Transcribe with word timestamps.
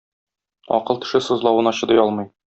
Акыл 0.77 0.97
теше 1.03 1.19
сызлавына 1.27 1.71
чыдый 1.81 2.01
алмый 2.05 2.27